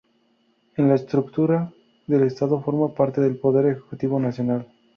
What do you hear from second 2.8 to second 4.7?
parte del Poder Ejecutivo Nacional.